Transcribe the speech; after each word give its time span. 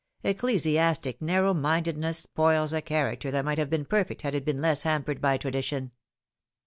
Ecclesi 0.23 0.77
astic 0.79 1.21
narrow 1.21 1.53
mindedness 1.53 2.17
spoils 2.17 2.73
a 2.73 2.81
character 2.81 3.29
that 3.29 3.45
might 3.45 3.59
have 3.59 3.69
been 3.69 3.85
perfect 3.85 4.23
had 4.23 4.33
it 4.33 4.43
been 4.43 4.59
less 4.59 4.81
hampered 4.81 5.21
by 5.21 5.37
tradition. 5.37 5.91